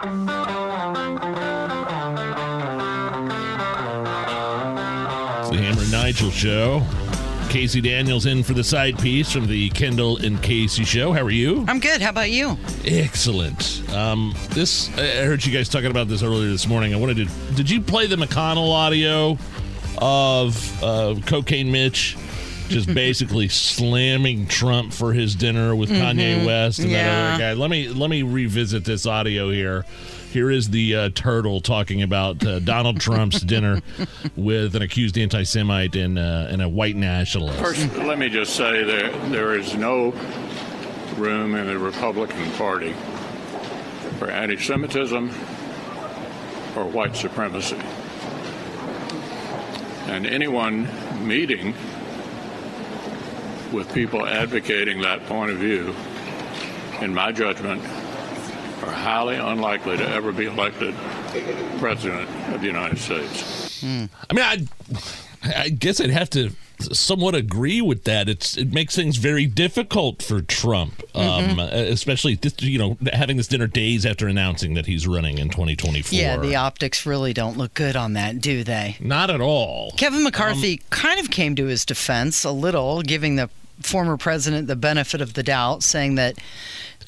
[0.00, 0.06] It's
[5.50, 6.86] the Hammer and Nigel show.
[7.48, 11.12] Casey Daniels in for the side piece from the Kendall and Casey show.
[11.12, 11.64] How are you?
[11.66, 12.00] I'm good.
[12.00, 12.56] How about you?
[12.84, 13.82] Excellent.
[13.92, 16.94] Um, this I heard you guys talking about this earlier this morning.
[16.94, 17.54] I wanted to.
[17.56, 19.36] Did you play the McConnell audio
[20.00, 22.16] of uh, Cocaine Mitch?
[22.68, 27.52] Just basically slamming Trump for his dinner with Kanye West and that other guy.
[27.54, 29.84] Let me let me revisit this audio here.
[30.32, 33.80] Here is the uh, turtle talking about uh, Donald Trump's dinner
[34.36, 37.58] with an accused anti-Semite and, uh, and a white nationalist.
[37.58, 40.10] First, let me just say that there is no
[41.16, 42.94] room in the Republican Party
[44.18, 45.30] for anti-Semitism
[46.76, 47.80] or white supremacy.
[50.08, 50.88] And anyone
[51.26, 51.74] meeting
[53.72, 55.94] with people advocating that point of view,
[57.00, 57.82] in my judgment,
[58.82, 60.94] are highly unlikely to ever be elected
[61.78, 63.80] president of the United States.
[63.80, 64.04] Hmm.
[64.30, 64.66] I mean, I,
[65.56, 68.28] I guess I'd have to somewhat agree with that.
[68.28, 71.58] It's it makes things very difficult for Trump, mm-hmm.
[71.58, 75.48] um, especially this, you know having this dinner days after announcing that he's running in
[75.48, 76.18] 2024.
[76.18, 78.96] Yeah, the optics really don't look good on that, do they?
[79.00, 79.92] not at all.
[79.96, 83.50] Kevin um, McCarthy kind of came to his defense a little, giving the
[83.80, 86.38] former president the benefit of the doubt, saying that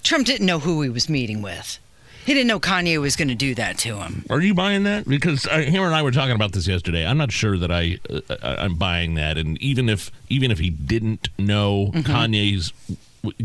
[0.03, 1.79] Trump didn't know who he was meeting with.
[2.27, 4.25] He didn't know Kanye was going to do that to him.
[4.31, 5.09] Are you buying that?
[5.09, 7.05] Because uh, Hammer and I were talking about this yesterday.
[7.07, 9.39] I'm not sure that I uh, I- I'm buying that.
[9.39, 12.13] And even if even if he didn't know Mm-hmm.
[12.13, 12.73] Kanye's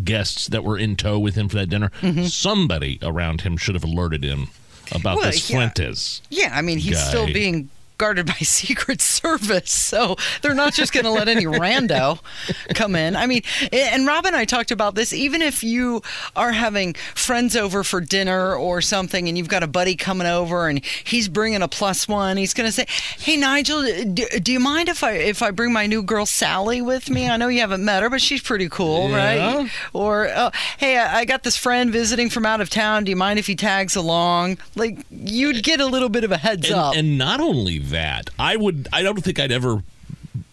[0.04, 1.92] guests that were in tow with him for that dinner,
[2.28, 4.50] somebody around him should have alerted him
[4.92, 5.56] about Well, this yeah.
[5.58, 6.22] Fuentes.
[6.30, 7.08] Yeah, I mean, he's Guy.
[7.10, 12.20] still being guarded by Secret Service, so they're not just going to let any rando
[12.74, 13.16] come in.
[13.16, 13.42] I mean,
[13.72, 15.14] and Rob and I talked about this.
[15.14, 16.02] Even if you
[16.36, 20.68] are having friends over for dinner or something, and you've got a buddy coming over,
[20.68, 22.86] and he's bringing a plus one, he's going to say,
[23.20, 26.82] "Hey, Nigel, do, do you mind if I if I bring my new girl Sally
[26.82, 27.30] with me?
[27.30, 29.56] I know you haven't met her, but she's pretty cool, Yeah.
[29.58, 33.04] right?" Or, oh, "Hey, I I got this friend visiting from out of town.
[33.06, 36.38] Do you mind if he tags along?" Like you'd get a little bit of a
[36.38, 36.96] heads up.
[36.96, 39.84] and, and not only that, I would I don't think I'd ever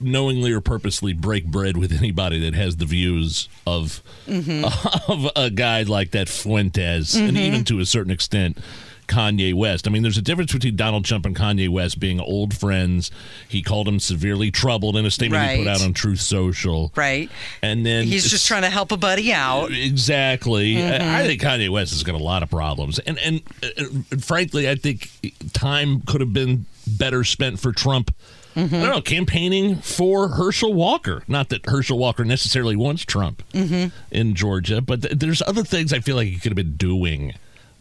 [0.00, 4.64] knowingly or purposely break bread with anybody that has the views of mm-hmm.
[5.12, 7.36] of a guy like that Fuentes, and mm-hmm.
[7.36, 8.58] even to a certain extent.
[9.06, 9.86] Kanye West.
[9.86, 13.10] I mean, there's a difference between Donald Trump and Kanye West being old friends.
[13.48, 16.92] He called him severely troubled in a statement he put out on Truth Social.
[16.96, 17.30] Right.
[17.62, 19.70] And then He's just trying to help a buddy out.
[19.72, 20.74] Exactly.
[20.74, 21.02] Mm-hmm.
[21.02, 23.68] I I think Kanye West has got a lot of problems, and and, uh,
[24.10, 25.08] and frankly, I think
[25.52, 28.14] time could have been better spent for Trump.
[28.56, 28.74] Mm-hmm.
[28.74, 31.22] I don't know, campaigning for Herschel Walker.
[31.26, 33.88] Not that Herschel Walker necessarily wants Trump Mm-hmm.
[34.14, 37.32] in Georgia, but th- there's other things I feel like he could have been doing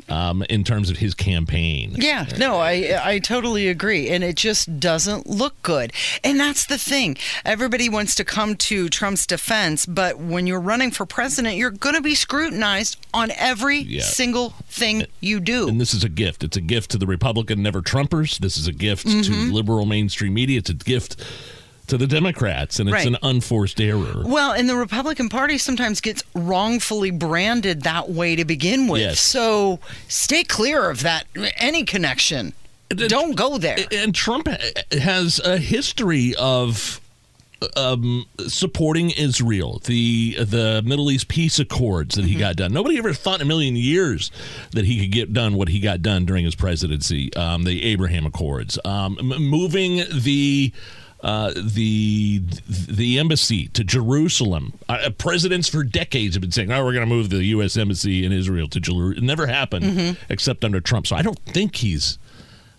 [0.10, 1.96] um, in terms of his campaign.
[1.98, 5.94] Yeah, no, I I totally agree, and it just doesn't look good.
[6.24, 7.18] And that's the thing.
[7.46, 11.96] Everybody wants to come to Trump's defense, but when you're running for president, you're going
[11.96, 14.02] to be scrutinized on every Yeah.
[14.04, 15.68] single thing you do.
[15.68, 16.44] And this is a gift.
[16.44, 18.38] It's a gift to the Republican never Trumpers.
[18.40, 19.48] This is a gift Mm-hmm.
[19.48, 20.60] to liberal mainstream media.
[20.60, 21.16] It's a gift
[21.92, 23.08] to the Democrats, and it's Right.
[23.08, 24.24] an unforced error.
[24.26, 29.02] Well, and the Republican Party sometimes gets wrongfully branded that way to begin with.
[29.02, 29.20] Yes.
[29.20, 32.54] So stay clear of that any connection.
[32.90, 33.78] Don't go there.
[33.92, 34.48] And Trump
[34.92, 37.00] has a history of
[37.78, 42.74] um, supporting Israel, the the Middle East peace accords that he got done.
[42.74, 44.32] Nobody ever thought in a million years
[44.72, 47.34] that he could get done what he got done during his presidency.
[47.36, 50.74] Um, the Abraham Accords, um, moving the.
[51.24, 54.74] Uh, the the embassy to Jerusalem.
[54.90, 57.78] Uh, presidents for decades have been saying, "Oh, we're going to move the U.S.
[57.78, 61.06] embassy in Israel to Jerusalem." It never happened except under Trump.
[61.06, 62.18] So I don't think he's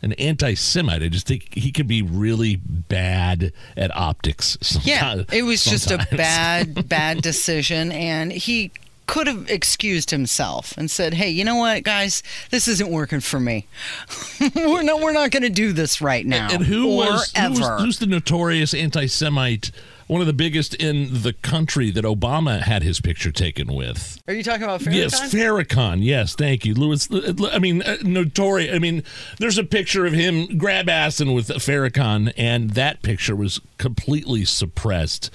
[0.02, 1.02] an anti-Semite.
[1.02, 4.58] I just think he can be really bad at optics.
[4.82, 8.72] Yeah, it was just a bad, bad decision, and he
[9.12, 13.38] could have excused himself and said, "Hey, you know what, guys, this isn't working for
[13.38, 13.66] me.
[14.56, 17.50] we're not, we're not going to do this right now And who or was, who
[17.50, 19.70] was who's the notorious anti-Semite?
[20.12, 24.20] One of the biggest in the country that Obama had his picture taken with.
[24.28, 24.94] Are you talking about Farrakhan?
[24.94, 26.04] Yes, Farrakhan.
[26.04, 27.08] Yes, thank you, Louis.
[27.50, 28.74] I mean, uh, notorious.
[28.74, 29.04] I mean,
[29.38, 35.30] there's a picture of him grab assing with Farrakhan, and that picture was completely suppressed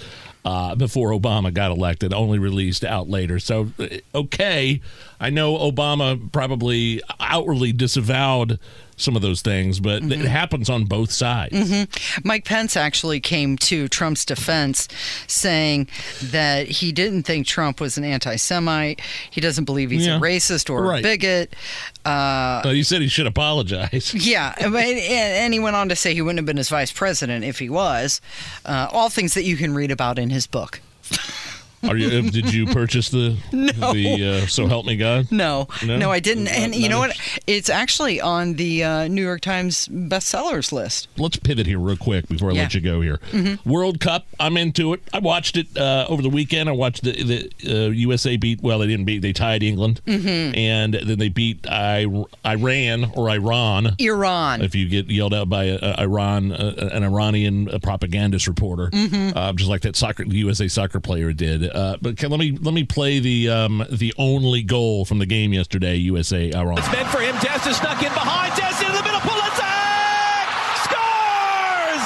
[0.46, 3.40] uh, before Obama got elected, only released out later.
[3.40, 4.80] So, uh, okay,
[5.20, 8.60] I know Obama probably outwardly disavowed
[8.98, 10.12] some of those things, but mm-hmm.
[10.12, 11.54] it happens on both sides.
[11.54, 12.28] Mm-hmm.
[12.28, 14.88] Mike Pence actually came to Trump's defense
[15.28, 15.88] saying
[16.22, 19.00] that he didn't think Trump was an anti Semite.
[19.30, 20.18] He doesn't believe he's yeah.
[20.18, 21.00] a racist or right.
[21.00, 21.56] a bigot.
[22.04, 24.14] Uh, well, he said he should apologize.
[24.28, 24.56] Yeah.
[24.58, 27.70] And he went on to say he wouldn't have been his vice president if he
[27.70, 28.20] was.
[28.66, 30.82] Uh, all things that you can read about in his book.
[31.84, 32.08] Are you?
[32.08, 33.94] Uh, did you purchase the no.
[33.94, 35.32] the uh, So Help Me God?
[35.32, 36.46] No, no, no I didn't.
[36.46, 37.18] Not, and you know what?
[37.46, 41.08] It's actually on the uh, New York Times bestsellers list.
[41.18, 42.62] Let's pivot here real quick before I yeah.
[42.64, 43.20] let you go here.
[43.32, 43.70] Mm-hmm.
[43.70, 45.04] World Cup, I'm into it.
[45.14, 46.68] I watched it uh, over the weekend.
[46.68, 48.62] I watched the, the USA uh, beat.
[48.62, 49.22] Well, they didn't beat.
[49.22, 50.58] They tied England, mm-hmm.
[50.58, 52.08] and then they beat I,
[52.46, 53.96] Iran or Iran.
[54.00, 54.62] Iran.
[54.62, 59.56] If you get yelled out by a, a Iran, a, an Iranian propagandist reporter, mm-hmm.
[59.56, 61.67] just like that soccer USA soccer player did.
[61.74, 65.26] Uh, but can, let me let me play the um, the only goal from the
[65.26, 65.96] game yesterday.
[65.96, 66.78] USA Iran.
[66.78, 67.36] It's meant for him.
[67.40, 68.56] Dest is stuck in behind.
[68.56, 69.20] Dest in the middle.
[69.20, 70.48] Pulisic
[70.86, 72.04] scores.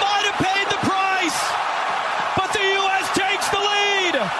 [0.00, 1.40] Might have paid the price,
[2.36, 3.06] but the U.S.
[3.16, 4.30] takes the lead.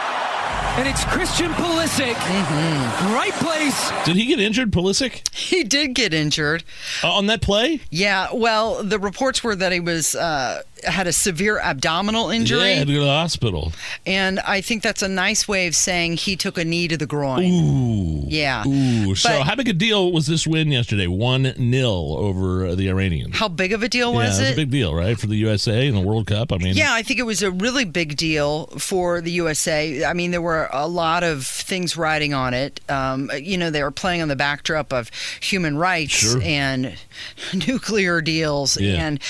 [0.78, 3.12] And it's Christian Pulisic, mm-hmm.
[3.12, 3.92] right place.
[4.06, 5.28] Did he get injured, Pulisic?
[5.36, 6.64] He did get injured
[7.04, 7.80] uh, on that play.
[7.90, 8.28] Yeah.
[8.32, 10.14] Well, the reports were that he was.
[10.14, 12.70] Uh, had a severe abdominal injury.
[12.70, 13.72] Yeah, had to go to the hospital.
[14.06, 17.06] And I think that's a nice way of saying he took a knee to the
[17.06, 17.44] groin.
[17.44, 18.24] Ooh.
[18.26, 18.66] Yeah.
[18.66, 19.08] Ooh.
[19.08, 21.06] But so, how big a deal was this win yesterday?
[21.06, 23.36] 1 0 over the Iranians.
[23.36, 24.48] How big of a deal was yeah, it?
[24.48, 25.18] was a big deal, right?
[25.18, 26.52] For the USA in the World Cup.
[26.52, 30.04] I mean, yeah, I think it was a really big deal for the USA.
[30.04, 32.80] I mean, there were a lot of things riding on it.
[32.90, 36.42] Um, you know, they were playing on the backdrop of human rights sure.
[36.42, 36.96] and
[37.66, 39.04] nuclear deals yeah.
[39.04, 39.20] and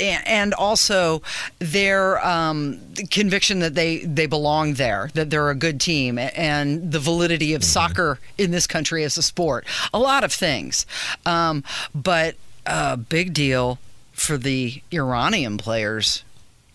[0.00, 1.22] and also
[1.60, 2.80] their um,
[3.12, 7.62] conviction that they they belong there, that they're a good team, and the validity of
[7.62, 7.66] mm-hmm.
[7.66, 9.64] soccer in this country as a sport.
[9.92, 10.84] A lot of things,
[11.24, 11.62] um,
[11.94, 12.34] but
[12.66, 13.78] a big deal
[14.12, 16.24] for the Iranian players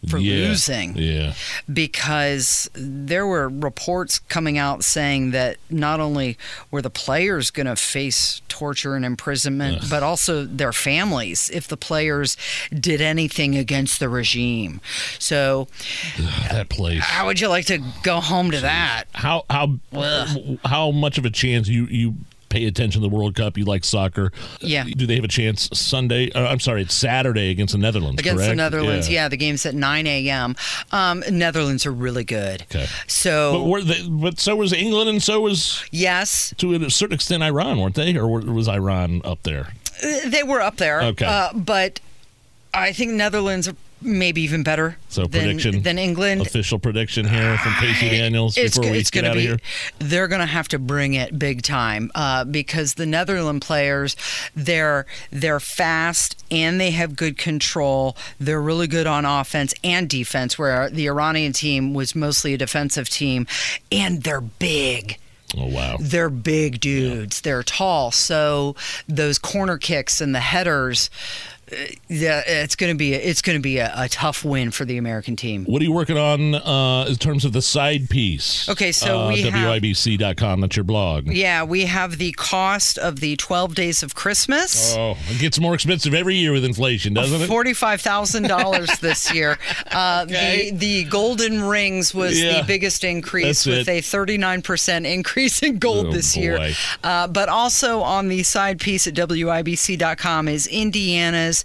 [0.07, 0.95] for yeah, losing.
[0.95, 1.33] Yeah.
[1.71, 6.37] Because there were reports coming out saying that not only
[6.71, 9.87] were the players going to face torture and imprisonment, Ugh.
[9.89, 12.37] but also their families if the players
[12.71, 14.79] did anything against the regime.
[15.19, 15.67] So
[16.17, 17.03] Ugh, that place.
[17.03, 18.61] How would you like to go home to Jeez.
[18.61, 19.03] that?
[19.13, 20.59] How how Ugh.
[20.63, 22.15] how much of a chance you you
[22.49, 24.31] pay attention to the World Cup, you like soccer.
[24.59, 24.83] Yeah.
[24.83, 26.31] Do they have a chance Sunday?
[26.31, 28.19] Uh, I'm sorry, it's Saturday against the Netherlands.
[28.19, 28.51] Against correct?
[28.51, 29.23] the Netherlands, yeah.
[29.23, 29.29] yeah.
[29.29, 30.55] The game's at 9 a.m.
[30.91, 32.63] Um, Netherlands are really good.
[32.63, 32.87] Okay.
[33.07, 37.43] So, but, they, but so was England, and so was yes, to a certain extent
[37.43, 38.17] Iran, weren't they?
[38.17, 39.73] Or was Iran up there?
[40.25, 41.01] They were up there.
[41.01, 41.25] Okay.
[41.25, 41.99] Uh, but
[42.73, 43.69] I think Netherlands
[44.01, 44.97] maybe even better.
[45.09, 46.41] So than, prediction than England.
[46.41, 49.59] Official prediction here from Casey Daniels it's, before we it's get out be, of here.
[49.99, 54.15] They're going to have to bring it big time uh, because the Netherlands players
[54.55, 58.15] they're they're fast and they have good control.
[58.39, 60.57] They're really good on offense and defense.
[60.57, 63.47] Where the Iranian team was mostly a defensive team,
[63.91, 65.17] and they're big.
[65.57, 65.97] Oh wow.
[65.99, 67.39] They're big dudes.
[67.39, 67.51] Yeah.
[67.51, 68.11] They're tall.
[68.11, 68.75] So
[69.07, 71.09] those corner kicks and the headers
[72.07, 74.85] yeah, it's going to be a, it's going to be a, a, tough win for
[74.85, 75.65] the American team.
[75.65, 78.67] What are you working on uh, in terms of the side piece?
[78.69, 80.61] Okay, so uh, we WIBC.com.
[80.61, 81.27] That's your blog.
[81.27, 84.95] Yeah, we have the cost of the 12 days of Christmas.
[84.95, 87.47] Oh, it gets more expensive every year with inflation, doesn't it?
[87.47, 89.57] Forty-five thousand dollars this year.
[89.91, 90.71] Uh, okay.
[90.71, 93.99] The the golden rings was yeah, the biggest increase with it.
[93.99, 96.41] a 39 percent increase in gold oh, this boy.
[96.41, 96.73] year.
[97.03, 101.58] Uh, but also on the side piece at WIBC.com is Indiana's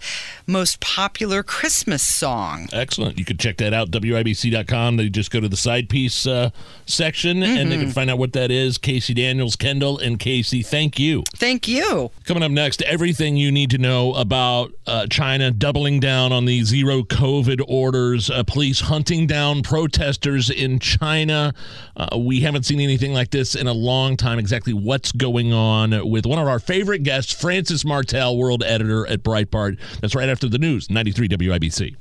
[0.47, 2.69] most popular Christmas song.
[2.73, 3.19] Excellent.
[3.19, 4.97] You can check that out, WIBC.com.
[4.97, 6.51] They just go to the side piece uh,
[6.87, 7.57] section mm-hmm.
[7.57, 7.93] and they can mm-hmm.
[7.93, 8.79] find out what that is.
[8.79, 11.23] Casey Daniels, Kendall, and Casey, thank you.
[11.37, 12.11] Thank you.
[12.25, 16.63] Coming up next, everything you need to know about uh, China doubling down on the
[16.65, 21.55] zero COVID orders, uh, police hunting down protesters in China.
[21.97, 24.39] Uh, we haven't seen anything like this in a long time.
[24.39, 29.23] Exactly what's going on with one of our favorite guests, Frances Martel, world editor at
[29.23, 29.79] Breitbart.
[30.01, 31.97] That's right after the news, 93 WIBC.